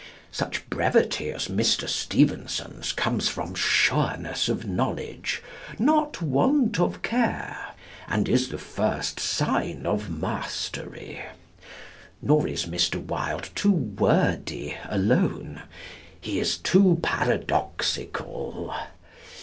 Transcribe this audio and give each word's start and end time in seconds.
Such 0.31 0.67
brevity 0.67 1.29
as 1.29 1.47
Mr. 1.47 1.87
Stevenson's 1.87 2.91
comes 2.91 3.27
from 3.29 3.53
sureness 3.53 4.49
of 4.49 4.65
knowledge, 4.65 5.43
not 5.77 6.23
want 6.23 6.79
of 6.79 7.03
care, 7.03 7.75
and 8.07 8.27
is 8.27 8.49
the 8.49 8.57
first 8.57 9.19
sign 9.19 9.85
of 9.85 10.09
mastery. 10.09 11.21
Nor 12.19 12.47
is 12.47 12.65
Mr. 12.65 12.99
Wilde 12.99 13.51
too 13.53 13.71
wordy 13.73 14.75
alone; 14.89 15.61
he 16.19 16.39
is 16.39 16.57
too 16.57 16.99
paradoxical. 17.03 18.73